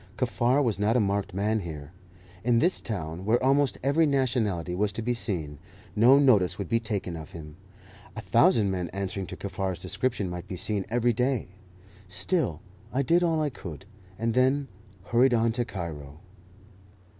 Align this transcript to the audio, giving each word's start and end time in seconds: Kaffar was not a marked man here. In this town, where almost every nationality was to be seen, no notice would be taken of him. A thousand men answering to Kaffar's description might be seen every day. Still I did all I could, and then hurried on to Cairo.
Kaffar 0.17 0.63
was 0.63 0.79
not 0.79 0.97
a 0.97 0.99
marked 0.99 1.31
man 1.31 1.59
here. 1.59 1.91
In 2.43 2.57
this 2.57 2.81
town, 2.81 3.23
where 3.23 3.43
almost 3.43 3.77
every 3.83 4.07
nationality 4.07 4.73
was 4.73 4.91
to 4.93 5.03
be 5.03 5.13
seen, 5.13 5.59
no 5.95 6.17
notice 6.17 6.57
would 6.57 6.67
be 6.67 6.79
taken 6.79 7.15
of 7.15 7.33
him. 7.33 7.55
A 8.15 8.21
thousand 8.21 8.71
men 8.71 8.89
answering 8.93 9.27
to 9.27 9.35
Kaffar's 9.37 9.77
description 9.77 10.27
might 10.27 10.47
be 10.47 10.55
seen 10.57 10.87
every 10.89 11.13
day. 11.13 11.49
Still 12.07 12.61
I 12.91 13.03
did 13.03 13.21
all 13.21 13.43
I 13.43 13.51
could, 13.51 13.85
and 14.17 14.33
then 14.33 14.69
hurried 15.03 15.35
on 15.35 15.51
to 15.51 15.65
Cairo. 15.65 16.19